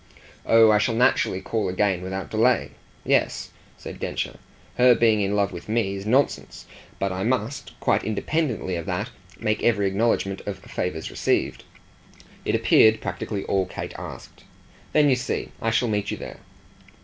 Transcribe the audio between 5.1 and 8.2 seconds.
in love with me is nonsense; but I must, quite